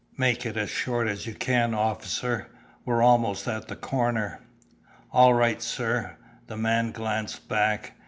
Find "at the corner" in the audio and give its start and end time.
3.47-4.39